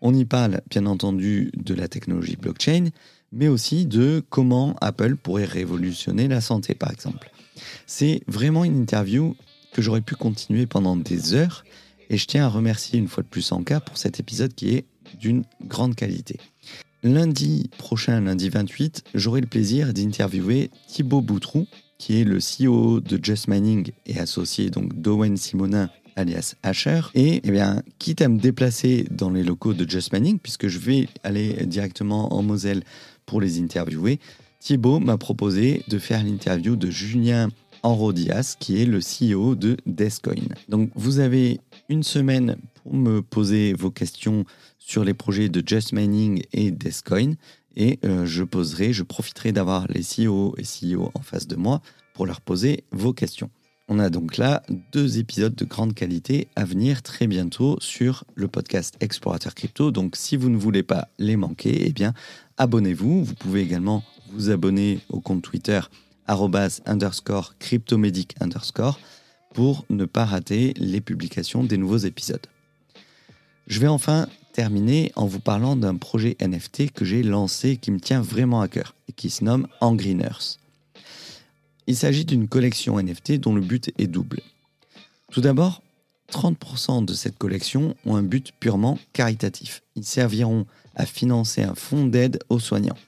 On 0.00 0.14
y 0.14 0.24
parle 0.24 0.62
bien 0.70 0.86
entendu 0.86 1.50
de 1.54 1.74
la 1.74 1.88
technologie 1.88 2.36
blockchain, 2.36 2.88
mais 3.32 3.48
aussi 3.48 3.86
de 3.86 4.22
comment 4.30 4.74
Apple 4.80 5.16
pourrait 5.16 5.44
révolutionner 5.44 6.28
la 6.28 6.40
santé 6.40 6.74
par 6.74 6.90
exemple. 6.90 7.30
C'est 7.86 8.22
vraiment 8.26 8.64
une 8.64 8.80
interview 8.80 9.36
que 9.72 9.82
j'aurais 9.82 10.00
pu 10.00 10.14
continuer 10.14 10.66
pendant 10.66 10.96
des 10.96 11.34
heures 11.34 11.64
et 12.08 12.16
je 12.16 12.26
tiens 12.26 12.46
à 12.46 12.48
remercier 12.48 12.98
une 12.98 13.08
fois 13.08 13.22
de 13.22 13.28
plus 13.28 13.52
Anka 13.52 13.80
pour 13.80 13.98
cet 13.98 14.20
épisode 14.20 14.54
qui 14.54 14.74
est 14.74 14.84
d'une 15.18 15.44
grande 15.62 15.94
qualité. 15.94 16.38
Lundi 17.06 17.70
prochain, 17.78 18.20
lundi 18.20 18.48
28, 18.48 19.04
j'aurai 19.14 19.40
le 19.40 19.46
plaisir 19.46 19.92
d'interviewer 19.92 20.70
Thibaut 20.88 21.20
Boutrou, 21.20 21.68
qui 21.98 22.20
est 22.20 22.24
le 22.24 22.38
CEO 22.38 22.98
de 22.98 23.20
Just 23.22 23.46
Mining 23.46 23.92
et 24.06 24.18
associé 24.18 24.70
donc 24.70 24.92
d'Owen 25.00 25.36
Simonin 25.36 25.88
alias 26.16 26.56
Asher. 26.64 27.02
Et 27.14 27.40
eh 27.44 27.50
bien, 27.52 27.84
quitte 28.00 28.22
à 28.22 28.28
me 28.28 28.40
déplacer 28.40 29.06
dans 29.12 29.30
les 29.30 29.44
locaux 29.44 29.72
de 29.72 29.88
Just 29.88 30.12
Mining, 30.12 30.40
puisque 30.40 30.66
je 30.66 30.80
vais 30.80 31.08
aller 31.22 31.64
directement 31.66 32.34
en 32.34 32.42
Moselle 32.42 32.82
pour 33.24 33.40
les 33.40 33.60
interviewer, 33.60 34.18
Thibaut 34.58 34.98
m'a 34.98 35.16
proposé 35.16 35.84
de 35.86 36.00
faire 36.00 36.24
l'interview 36.24 36.74
de 36.74 36.90
Julien 36.90 37.50
Enrodias, 37.84 38.56
qui 38.58 38.82
est 38.82 38.86
le 38.86 38.98
CEO 38.98 39.54
de 39.54 39.76
Descoin. 39.86 40.34
Donc 40.68 40.90
vous 40.96 41.20
avez 41.20 41.60
une 41.88 42.02
semaine 42.02 42.56
pour 42.82 42.94
me 42.94 43.22
poser 43.22 43.72
vos 43.72 43.90
questions 43.90 44.44
sur 44.78 45.04
les 45.04 45.14
projets 45.14 45.48
de 45.48 45.62
Just 45.66 45.92
Mining 45.92 46.42
et 46.52 46.70
Descoin. 46.70 47.34
Et 47.76 47.98
euh, 48.04 48.24
je 48.24 48.42
poserai, 48.42 48.92
je 48.92 49.02
profiterai 49.02 49.52
d'avoir 49.52 49.86
les 49.88 50.02
CEO 50.02 50.54
et 50.58 50.62
CEO 50.62 51.10
en 51.14 51.20
face 51.20 51.46
de 51.46 51.56
moi 51.56 51.82
pour 52.14 52.26
leur 52.26 52.40
poser 52.40 52.84
vos 52.90 53.12
questions. 53.12 53.50
On 53.88 53.98
a 54.00 54.10
donc 54.10 54.36
là 54.36 54.62
deux 54.92 55.18
épisodes 55.18 55.54
de 55.54 55.64
grande 55.64 55.94
qualité 55.94 56.48
à 56.56 56.64
venir 56.64 57.02
très 57.02 57.28
bientôt 57.28 57.76
sur 57.80 58.24
le 58.34 58.48
podcast 58.48 58.96
Explorateur 59.00 59.54
Crypto. 59.54 59.92
Donc 59.92 60.16
si 60.16 60.36
vous 60.36 60.48
ne 60.48 60.56
voulez 60.56 60.82
pas 60.82 61.08
les 61.18 61.36
manquer, 61.36 61.86
eh 61.86 61.92
bien 61.92 62.12
abonnez-vous. 62.56 63.24
Vous 63.24 63.34
pouvez 63.34 63.60
également 63.60 64.02
vous 64.32 64.50
abonner 64.50 64.98
au 65.08 65.20
compte 65.20 65.42
Twitter 65.42 65.80
underscore 66.28 67.54
cryptomédic 67.58 68.34
underscore 68.40 68.98
pour 69.56 69.86
ne 69.88 70.04
pas 70.04 70.26
rater 70.26 70.74
les 70.76 71.00
publications 71.00 71.64
des 71.64 71.78
nouveaux 71.78 71.96
épisodes. 71.96 72.46
Je 73.66 73.80
vais 73.80 73.86
enfin 73.86 74.28
terminer 74.52 75.12
en 75.16 75.24
vous 75.24 75.40
parlant 75.40 75.76
d'un 75.76 75.96
projet 75.96 76.36
NFT 76.42 76.90
que 76.92 77.06
j'ai 77.06 77.22
lancé 77.22 77.78
qui 77.78 77.90
me 77.90 77.98
tient 77.98 78.20
vraiment 78.20 78.60
à 78.60 78.68
cœur 78.68 78.94
et 79.08 79.12
qui 79.12 79.30
se 79.30 79.42
nomme 79.42 79.66
Engreeners. 79.80 80.58
Il 81.86 81.96
s'agit 81.96 82.26
d'une 82.26 82.48
collection 82.48 83.00
NFT 83.00 83.40
dont 83.40 83.54
le 83.54 83.62
but 83.62 83.90
est 83.96 84.08
double. 84.08 84.40
Tout 85.32 85.40
d'abord, 85.40 85.82
30% 86.32 87.06
de 87.06 87.14
cette 87.14 87.38
collection 87.38 87.96
ont 88.04 88.16
un 88.16 88.22
but 88.22 88.52
purement 88.60 88.98
caritatif. 89.14 89.82
Ils 89.94 90.04
serviront 90.04 90.66
à 90.94 91.06
financer 91.06 91.62
un 91.62 91.74
fonds 91.74 92.04
d'aide 92.04 92.40
aux 92.50 92.60
soignants. 92.60 92.98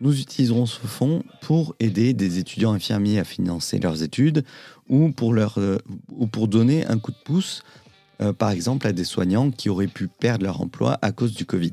Nous 0.00 0.18
utiliserons 0.18 0.64
ce 0.64 0.80
fonds 0.86 1.22
pour 1.42 1.74
aider 1.78 2.14
des 2.14 2.38
étudiants 2.38 2.72
infirmiers 2.72 3.18
à 3.18 3.24
financer 3.24 3.78
leurs 3.78 4.02
études 4.02 4.44
ou 4.88 5.10
pour, 5.10 5.34
euh, 5.36 5.78
donner 6.46 6.86
un 6.86 6.98
coup 6.98 7.10
de 7.10 7.16
pouce 7.22 7.62
euh, 8.22 8.32
par 8.32 8.50
exemple 8.50 8.86
à 8.86 8.92
des 8.92 9.04
soignants 9.04 9.50
qui 9.50 9.68
auraient 9.68 9.86
pu 9.86 10.08
perdre 10.08 10.44
leur 10.44 10.62
emploi 10.62 10.98
à 11.02 11.12
cause 11.12 11.34
du 11.34 11.44
Covid. 11.44 11.72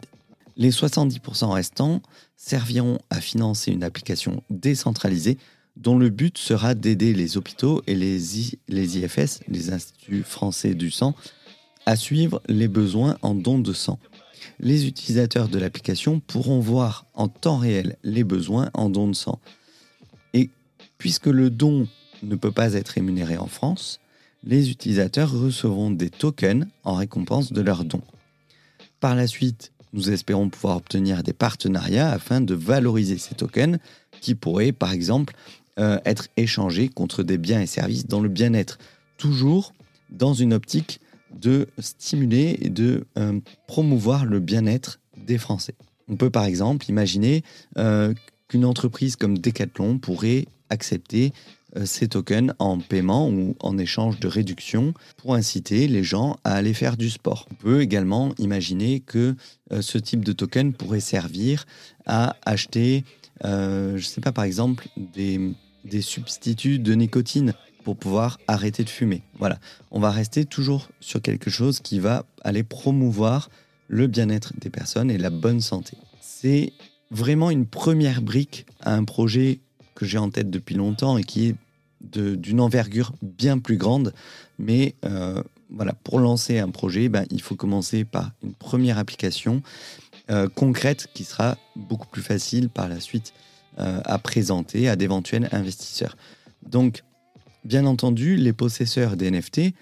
Les 0.57 0.71
70% 0.71 1.51
restants 1.51 2.01
serviront 2.35 2.97
à 3.09 3.21
financer 3.21 3.71
une 3.71 3.83
application 3.83 4.43
décentralisée 4.49 5.37
dont 5.77 5.97
le 5.97 6.09
but 6.09 6.37
sera 6.37 6.73
d'aider 6.73 7.13
les 7.13 7.37
hôpitaux 7.37 7.81
et 7.87 7.95
les 7.95 8.39
IFS, 8.69 9.41
les 9.47 9.71
Instituts 9.71 10.23
français 10.23 10.73
du 10.73 10.91
sang, 10.91 11.15
à 11.85 11.95
suivre 11.95 12.41
les 12.49 12.67
besoins 12.67 13.17
en 13.21 13.35
dons 13.35 13.59
de 13.59 13.71
sang. 13.73 13.99
Les 14.59 14.87
utilisateurs 14.87 15.49
de 15.49 15.59
l'application 15.59 16.19
pourront 16.19 16.59
voir 16.59 17.05
en 17.13 17.27
temps 17.27 17.57
réel 17.57 17.97
les 18.03 18.23
besoins 18.23 18.69
en 18.73 18.89
dons 18.89 19.07
de 19.07 19.15
sang. 19.15 19.39
Et 20.33 20.49
puisque 20.97 21.27
le 21.27 21.49
don 21.49 21.87
ne 22.23 22.35
peut 22.35 22.51
pas 22.51 22.73
être 22.73 22.89
rémunéré 22.89 23.37
en 23.37 23.47
France, 23.47 23.99
les 24.43 24.69
utilisateurs 24.69 25.31
recevront 25.31 25.91
des 25.91 26.09
tokens 26.09 26.67
en 26.83 26.95
récompense 26.95 27.51
de 27.51 27.61
leurs 27.61 27.83
dons. 27.83 28.03
Par 28.99 29.15
la 29.15 29.27
suite, 29.27 29.71
nous 29.93 30.09
espérons 30.09 30.49
pouvoir 30.49 30.77
obtenir 30.77 31.23
des 31.23 31.33
partenariats 31.33 32.11
afin 32.11 32.41
de 32.41 32.53
valoriser 32.53 33.17
ces 33.17 33.35
tokens 33.35 33.77
qui 34.21 34.35
pourraient 34.35 34.71
par 34.71 34.91
exemple 34.91 35.33
euh, 35.79 35.99
être 36.05 36.27
échangés 36.37 36.89
contre 36.89 37.23
des 37.23 37.37
biens 37.37 37.61
et 37.61 37.67
services 37.67 38.07
dans 38.07 38.19
le 38.19 38.29
bien-être, 38.29 38.79
toujours 39.17 39.73
dans 40.09 40.33
une 40.33 40.53
optique 40.53 40.99
de 41.33 41.67
stimuler 41.79 42.57
et 42.61 42.69
de 42.69 43.05
euh, 43.17 43.39
promouvoir 43.67 44.25
le 44.25 44.39
bien-être 44.39 44.99
des 45.17 45.37
Français. 45.37 45.75
On 46.07 46.15
peut 46.15 46.29
par 46.29 46.45
exemple 46.45 46.89
imaginer 46.89 47.43
euh, 47.77 48.13
qu'une 48.47 48.65
entreprise 48.65 49.15
comme 49.15 49.37
Decathlon 49.37 49.97
pourrait 49.97 50.45
accepter 50.69 51.33
euh, 51.75 51.85
ces 51.85 52.07
tokens 52.07 52.53
en 52.59 52.79
paiement 52.79 53.29
ou 53.29 53.55
en 53.59 53.77
échange 53.77 54.19
de 54.19 54.27
réduction 54.27 54.93
pour 55.17 55.35
inciter 55.35 55.87
les 55.87 56.03
gens 56.03 56.37
à 56.43 56.53
aller 56.53 56.73
faire 56.73 56.97
du 56.97 57.09
sport. 57.09 57.47
On 57.51 57.55
peut 57.55 57.81
également 57.81 58.33
imaginer 58.37 59.01
que 59.01 59.35
ce 59.81 59.97
type 59.97 60.23
de 60.23 60.31
token 60.31 60.73
pourrait 60.73 61.01
servir 61.01 61.65
à 62.05 62.37
acheter, 62.45 63.03
je 63.43 63.93
ne 63.93 63.99
sais 63.99 64.21
pas, 64.21 64.31
par 64.31 64.45
exemple, 64.45 64.87
des, 64.95 65.41
des 65.83 66.01
substituts 66.01 66.79
de 66.79 66.93
nicotine 66.93 67.53
pour 67.87 67.95
pouvoir 67.95 68.37
arrêter 68.49 68.83
de 68.83 68.89
fumer. 68.89 69.21
Voilà, 69.39 69.59
on 69.91 70.01
va 70.01 70.11
rester 70.11 70.43
toujours 70.43 70.89
sur 70.99 71.21
quelque 71.21 71.49
chose 71.49 71.79
qui 71.79 71.99
va 71.99 72.25
aller 72.43 72.61
promouvoir 72.61 73.49
le 73.87 74.07
bien-être 74.07 74.51
des 74.59 74.69
personnes 74.69 75.09
et 75.09 75.17
la 75.17 75.29
bonne 75.29 75.61
santé. 75.61 75.95
C'est 76.19 76.73
vraiment 77.11 77.49
une 77.49 77.65
première 77.65 78.21
brique 78.21 78.65
à 78.81 78.93
un 78.93 79.05
projet 79.05 79.61
que 79.95 80.05
j'ai 80.05 80.17
en 80.17 80.29
tête 80.29 80.49
depuis 80.49 80.75
longtemps 80.75 81.17
et 81.17 81.23
qui 81.23 81.47
est 81.47 81.55
d'une 82.01 82.59
envergure 82.59 83.13
bien 83.21 83.57
plus 83.57 83.77
grande. 83.77 84.13
Mais 84.59 84.95
euh, 85.05 85.41
voilà, 85.69 85.93
pour 85.93 86.19
lancer 86.19 86.59
un 86.59 86.71
projet, 86.71 87.07
ben, 87.07 87.25
il 87.31 87.41
faut 87.41 87.55
commencer 87.55 88.03
par 88.03 88.31
une 88.43 88.53
première 88.53 88.97
application 88.97 89.63
euh, 90.29 90.49
concrète 90.49 91.07
qui 91.13 91.23
sera 91.23 91.57
beaucoup 91.77 92.07
plus 92.07 92.21
facile 92.21 92.67
par 92.67 92.89
la 92.89 92.99
suite 92.99 93.31
euh, 93.79 94.01
à 94.03 94.19
présenter 94.19 94.89
à 94.89 94.97
d'éventuels 94.97 95.47
investisseurs. 95.53 96.17
Donc, 96.63 97.03
bien 97.67 97.85
entendu, 97.85 98.37
les 98.37 98.53
possesseurs 98.53 99.17
des 99.17 99.29
NFT 99.29 99.73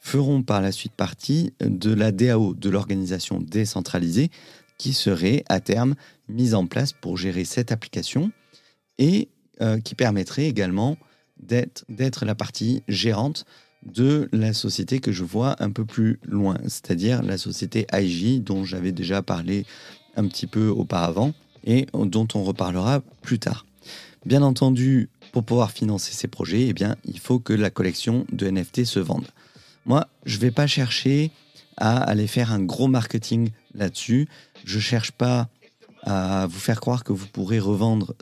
feront 0.00 0.42
par 0.42 0.62
la 0.62 0.70
suite 0.70 0.92
partie 0.92 1.52
de 1.60 1.92
la 1.92 2.12
DAO, 2.12 2.54
de 2.54 2.70
l'organisation 2.70 3.40
décentralisée, 3.40 4.30
qui 4.78 4.92
serait 4.92 5.42
à 5.48 5.58
terme 5.58 5.96
mise 6.28 6.54
en 6.54 6.66
place 6.66 6.92
pour 6.92 7.16
gérer 7.16 7.44
cette 7.44 7.72
application 7.72 8.30
et 8.98 9.28
euh, 9.60 9.80
qui 9.80 9.94
permettrait 9.94 10.46
également 10.46 10.96
d'être 11.38 12.24
la 12.24 12.34
partie 12.34 12.82
gérante 12.88 13.44
de 13.84 14.28
la 14.32 14.52
société 14.52 15.00
que 15.00 15.12
je 15.12 15.24
vois 15.24 15.56
un 15.62 15.70
peu 15.70 15.84
plus 15.84 16.18
loin, 16.24 16.56
c'est-à-dire 16.62 17.22
la 17.22 17.38
société 17.38 17.86
IG 17.92 18.42
dont 18.42 18.64
j'avais 18.64 18.92
déjà 18.92 19.22
parlé 19.22 19.66
un 20.16 20.26
petit 20.28 20.46
peu 20.46 20.68
auparavant 20.68 21.34
et 21.64 21.86
dont 21.92 22.28
on 22.34 22.42
reparlera 22.42 23.02
plus 23.22 23.38
tard. 23.38 23.66
Bien 24.24 24.42
entendu, 24.42 25.08
pour 25.36 25.44
pouvoir 25.44 25.70
financer 25.70 26.14
ces 26.14 26.28
projets, 26.28 26.68
eh 26.68 26.72
bien, 26.72 26.96
il 27.04 27.18
faut 27.18 27.38
que 27.38 27.52
la 27.52 27.68
collection 27.68 28.24
de 28.32 28.48
NFT 28.48 28.86
se 28.86 29.00
vende. 29.00 29.26
Moi, 29.84 30.08
je 30.24 30.36
ne 30.36 30.40
vais 30.40 30.50
pas 30.50 30.66
chercher 30.66 31.30
à 31.76 31.98
aller 31.98 32.26
faire 32.26 32.52
un 32.52 32.62
gros 32.62 32.88
marketing 32.88 33.50
là-dessus. 33.74 34.28
Je 34.64 34.76
ne 34.76 34.80
cherche 34.80 35.12
pas 35.12 35.50
à 36.04 36.46
vous 36.46 36.58
faire 36.58 36.80
croire 36.80 37.04
que 37.04 37.12
vous 37.12 37.26
pourrez 37.26 37.58
revendre 37.58 38.14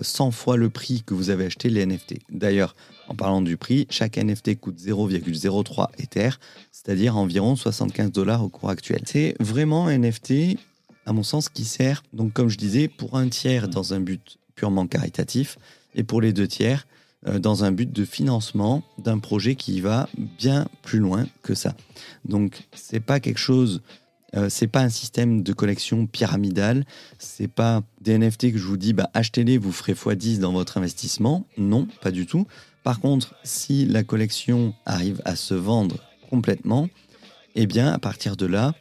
100 0.00 0.28
euh, 0.28 0.30
fois 0.30 0.56
le 0.56 0.70
prix 0.70 1.02
que 1.04 1.12
vous 1.12 1.30
avez 1.30 1.46
acheté 1.46 1.70
les 1.70 1.84
NFT. 1.84 2.20
D'ailleurs, 2.30 2.76
en 3.08 3.16
parlant 3.16 3.42
du 3.42 3.56
prix, 3.56 3.88
chaque 3.90 4.16
NFT 4.16 4.60
coûte 4.60 4.78
0,03 4.78 5.88
Ether, 5.98 6.30
c'est-à-dire 6.70 7.16
environ 7.16 7.56
75 7.56 8.12
dollars 8.12 8.44
au 8.44 8.48
cours 8.48 8.70
actuel. 8.70 9.00
C'est 9.06 9.34
vraiment 9.40 9.88
un 9.88 9.98
NFT, 9.98 10.56
à 11.04 11.12
mon 11.12 11.24
sens, 11.24 11.48
qui 11.48 11.64
sert, 11.64 12.04
donc 12.12 12.32
comme 12.32 12.48
je 12.48 12.58
disais, 12.58 12.86
pour 12.86 13.18
un 13.18 13.28
tiers 13.28 13.66
dans 13.66 13.92
un 13.92 13.98
but 13.98 14.38
purement 14.54 14.86
caritatif 14.86 15.58
et 15.94 16.02
pour 16.02 16.20
les 16.20 16.32
deux 16.32 16.48
tiers 16.48 16.86
euh, 17.26 17.38
dans 17.38 17.64
un 17.64 17.72
but 17.72 17.90
de 17.92 18.04
financement 18.04 18.82
d'un 18.98 19.18
projet 19.18 19.54
qui 19.54 19.80
va 19.80 20.08
bien 20.38 20.66
plus 20.82 20.98
loin 20.98 21.26
que 21.42 21.54
ça. 21.54 21.74
Donc, 22.24 22.66
c'est 22.72 23.00
pas 23.00 23.20
quelque 23.20 23.38
chose 23.38 23.82
euh, 24.36 24.48
c'est 24.48 24.68
pas 24.68 24.82
un 24.82 24.88
système 24.88 25.42
de 25.42 25.52
collection 25.52 26.06
pyramidal. 26.06 26.84
C'est 27.18 27.48
pas 27.48 27.82
des 28.00 28.16
NFT 28.18 28.52
que 28.52 28.58
je 28.58 28.66
vous 28.66 28.76
dis, 28.76 28.92
bah, 28.92 29.10
achetez-les, 29.14 29.58
vous 29.58 29.72
ferez 29.72 29.94
x10 29.94 30.38
dans 30.38 30.52
votre 30.52 30.78
investissement. 30.78 31.46
Non, 31.58 31.88
pas 32.00 32.10
du 32.10 32.26
tout. 32.26 32.46
Par 32.82 33.00
contre, 33.00 33.34
si 33.44 33.86
la 33.86 34.02
collection 34.02 34.74
arrive 34.86 35.20
à 35.24 35.36
se 35.36 35.54
vendre 35.54 35.96
complètement, 36.30 36.88
eh 37.54 37.66
bien, 37.66 37.92
à 37.92 37.98
partir 37.98 38.36
de 38.36 38.46
là, 38.46 38.74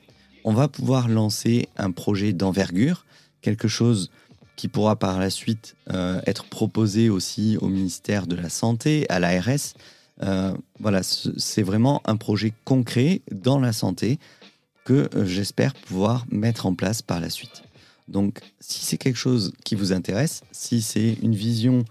on 0.44 0.54
va 0.54 0.68
pouvoir 0.68 1.10
lancer 1.10 1.68
un 1.78 1.92
projet 1.92 2.32
d'envergure, 2.32 3.06
quelque 3.42 3.68
chose 3.68 4.12
qui 4.60 4.68
pourra 4.68 4.98
par 4.98 5.20
la 5.20 5.30
suite 5.30 5.78
euh, 5.90 6.20
être 6.28 6.44
proposé 6.44 7.10
aussi 7.10 7.58
au 7.62 7.70
ministère 7.70 8.28
de 8.28 8.36
la 8.36 8.50
Santé, 8.50 9.06
à 9.08 9.18
l'ARS. 9.18 9.74
Euh, 10.22 10.54
voilà, 10.82 11.02
c'est 11.02 11.64
vraiment 11.64 12.02
un 12.04 12.18
projet 12.18 12.52
concret 12.66 13.22
dans 13.32 13.58
la 13.58 13.72
santé 13.72 14.20
que 14.84 15.10
euh, 15.16 15.26
j'espère 15.26 15.74
pouvoir 15.74 16.26
mettre 16.30 16.66
en 16.66 16.76
place 16.76 17.02
par 17.02 17.22
la 17.22 17.30
suite. 17.30 17.64
Donc, 18.10 18.42
si 18.60 18.84
c'est 18.84 18.98
quelque 18.98 19.16
chose 19.16 19.54
qui 19.64 19.76
vous 19.76 19.94
intéresse, 19.94 20.42
si 20.52 20.82
c'est 20.82 21.14
une 21.22 21.36
vision 21.36 21.86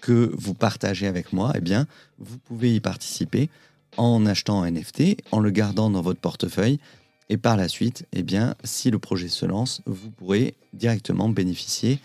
que 0.00 0.32
vous 0.36 0.54
partagez 0.54 1.06
avec 1.06 1.32
moi, 1.32 1.52
eh 1.54 1.60
bien, 1.60 1.86
vous 2.18 2.38
pouvez 2.38 2.74
y 2.74 2.80
participer 2.80 3.50
en 3.96 4.26
achetant 4.26 4.64
un 4.64 4.70
NFT, 4.72 5.18
en 5.30 5.38
le 5.38 5.52
gardant 5.52 5.90
dans 5.90 6.02
votre 6.02 6.20
portefeuille, 6.20 6.80
et 7.30 7.36
par 7.36 7.56
la 7.56 7.68
suite, 7.68 8.06
eh 8.12 8.24
si 8.64 8.90
le 8.90 8.98
projet 8.98 9.28
se 9.28 9.46
lance, 9.46 9.82
vous 9.86 10.10
pourrez 10.10 10.54
directement 10.74 11.28
bénéficier 11.28 12.00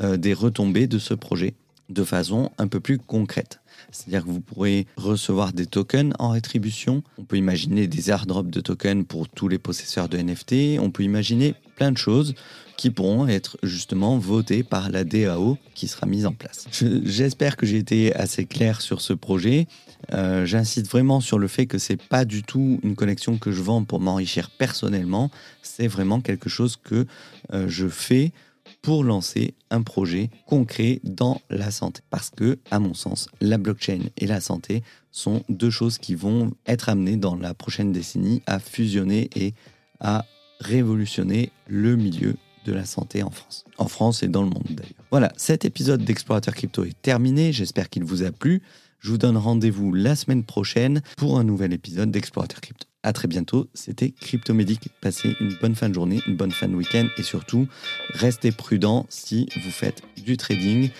euh, 0.00 0.16
des 0.16 0.32
retombées 0.32 0.86
de 0.86 1.00
ce 1.00 1.12
projet 1.12 1.54
de 1.88 2.04
façon 2.04 2.52
un 2.56 2.68
peu 2.68 2.78
plus 2.78 2.98
concrète. 2.98 3.60
C'est-à-dire 3.90 4.24
que 4.24 4.30
vous 4.30 4.40
pourrez 4.40 4.86
recevoir 4.96 5.52
des 5.52 5.66
tokens 5.66 6.14
en 6.20 6.30
rétribution. 6.30 7.02
On 7.18 7.24
peut 7.24 7.36
imaginer 7.36 7.88
des 7.88 8.10
airdrops 8.10 8.50
de 8.50 8.60
tokens 8.60 9.04
pour 9.04 9.28
tous 9.28 9.48
les 9.48 9.58
possesseurs 9.58 10.08
de 10.08 10.18
NFT. 10.18 10.78
On 10.78 10.92
peut 10.92 11.02
imaginer 11.02 11.54
plein 11.74 11.90
de 11.90 11.98
choses 11.98 12.34
qui 12.80 12.88
pourront 12.88 13.28
être 13.28 13.58
justement 13.62 14.16
votées 14.16 14.62
par 14.62 14.88
la 14.88 15.04
DAO 15.04 15.58
qui 15.74 15.86
sera 15.86 16.06
mise 16.06 16.24
en 16.24 16.32
place. 16.32 16.66
J'espère 17.04 17.58
que 17.58 17.66
j'ai 17.66 17.76
été 17.76 18.14
assez 18.14 18.46
clair 18.46 18.80
sur 18.80 19.02
ce 19.02 19.12
projet. 19.12 19.66
Euh, 20.14 20.46
j'insiste 20.46 20.90
vraiment 20.90 21.20
sur 21.20 21.38
le 21.38 21.46
fait 21.46 21.66
que 21.66 21.76
c'est 21.76 22.02
pas 22.02 22.24
du 22.24 22.42
tout 22.42 22.80
une 22.82 22.96
collection 22.96 23.36
que 23.36 23.52
je 23.52 23.60
vends 23.60 23.84
pour 23.84 24.00
m'enrichir 24.00 24.48
personnellement. 24.48 25.30
C'est 25.60 25.88
vraiment 25.88 26.22
quelque 26.22 26.48
chose 26.48 26.78
que 26.82 27.06
euh, 27.52 27.66
je 27.68 27.86
fais 27.86 28.32
pour 28.80 29.04
lancer 29.04 29.52
un 29.68 29.82
projet 29.82 30.30
concret 30.46 31.00
dans 31.04 31.42
la 31.50 31.70
santé. 31.70 32.00
Parce 32.08 32.30
que, 32.30 32.58
à 32.70 32.78
mon 32.78 32.94
sens, 32.94 33.28
la 33.42 33.58
blockchain 33.58 34.04
et 34.16 34.26
la 34.26 34.40
santé 34.40 34.82
sont 35.10 35.42
deux 35.50 35.68
choses 35.68 35.98
qui 35.98 36.14
vont 36.14 36.54
être 36.66 36.88
amenées 36.88 37.18
dans 37.18 37.34
la 37.34 37.52
prochaine 37.52 37.92
décennie 37.92 38.40
à 38.46 38.58
fusionner 38.58 39.28
et 39.36 39.52
à 40.00 40.24
révolutionner 40.60 41.52
le 41.66 41.96
milieu 41.96 42.36
de 42.64 42.72
la 42.72 42.84
santé 42.84 43.22
en 43.22 43.30
France. 43.30 43.64
En 43.78 43.88
France 43.88 44.22
et 44.22 44.28
dans 44.28 44.42
le 44.42 44.50
monde 44.50 44.66
d'ailleurs. 44.68 45.04
Voilà, 45.10 45.32
cet 45.36 45.64
épisode 45.64 46.04
d'Explorateur 46.04 46.54
Crypto 46.54 46.84
est 46.84 47.00
terminé. 47.02 47.52
J'espère 47.52 47.88
qu'il 47.88 48.04
vous 48.04 48.22
a 48.22 48.32
plu. 48.32 48.62
Je 49.00 49.10
vous 49.10 49.18
donne 49.18 49.36
rendez-vous 49.36 49.94
la 49.94 50.14
semaine 50.14 50.44
prochaine 50.44 51.02
pour 51.16 51.38
un 51.38 51.44
nouvel 51.44 51.72
épisode 51.72 52.10
d'Explorateur 52.10 52.60
Crypto. 52.60 52.86
À 53.02 53.14
très 53.14 53.28
bientôt, 53.28 53.68
c'était 53.72 54.10
Cryptomédic. 54.10 54.90
Passez 55.00 55.34
une 55.40 55.56
bonne 55.60 55.74
fin 55.74 55.88
de 55.88 55.94
journée, 55.94 56.20
une 56.26 56.36
bonne 56.36 56.52
fin 56.52 56.68
de 56.68 56.74
week-end 56.74 57.06
et 57.16 57.22
surtout, 57.22 57.66
restez 58.10 58.52
prudent 58.52 59.06
si 59.08 59.48
vous 59.64 59.70
faites 59.70 60.02
du 60.22 60.36
trading. 60.36 60.90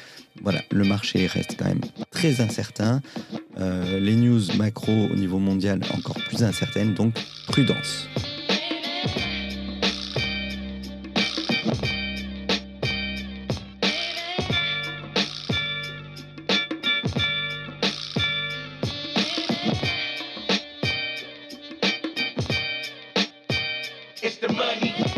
Voilà, 0.43 0.63
le 0.71 0.85
marché 0.85 1.27
reste 1.27 1.57
quand 1.59 1.67
même 1.67 1.83
très 2.11 2.41
incertain. 2.41 3.03
Euh, 3.59 4.01
les 4.01 4.17
news 4.17 4.41
macro 4.57 4.93
au 4.93 5.15
niveau 5.15 5.39
mondial 5.39 5.81
encore 5.93 6.17
plus 6.29 6.43
incertaines, 6.43 6.95
donc 6.95 7.15
prudence. 7.49 8.07
it's 24.31 24.39
the 24.39 24.53
money. 24.53 25.10